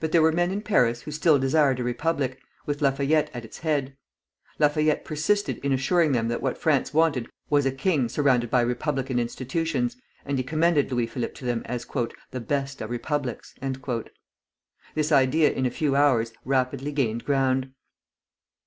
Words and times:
But 0.00 0.12
there 0.12 0.22
were 0.22 0.32
men 0.32 0.50
in 0.50 0.62
Paris 0.62 1.02
who 1.02 1.10
still 1.10 1.38
desired 1.38 1.78
a 1.78 1.84
republic, 1.84 2.40
with 2.64 2.80
Lafayette 2.80 3.30
at 3.34 3.44
its 3.44 3.58
head. 3.58 3.94
Lafayette 4.58 5.04
persisted 5.04 5.58
in 5.58 5.74
assuring 5.74 6.12
them 6.12 6.28
that 6.28 6.40
what 6.40 6.56
France 6.56 6.94
wanted 6.94 7.28
was 7.50 7.66
a 7.66 7.70
king 7.70 8.08
surrounded 8.08 8.48
by 8.50 8.62
republican 8.62 9.18
institutions, 9.18 9.98
and 10.24 10.38
he 10.38 10.42
commended 10.42 10.90
Louis 10.90 11.06
Philippe 11.06 11.34
to 11.34 11.44
them 11.44 11.60
as 11.66 11.84
"the 12.30 12.40
best 12.40 12.80
of 12.80 12.88
republics." 12.88 13.54
This 14.94 15.12
idea 15.12 15.52
in 15.52 15.66
a 15.66 15.70
few 15.70 15.96
hours 15.96 16.32
rapidly 16.46 16.90
gained 16.90 17.26
ground. 17.26 17.72